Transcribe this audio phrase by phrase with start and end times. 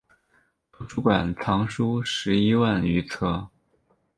[0.71, 3.47] 图书馆藏书十一万余册。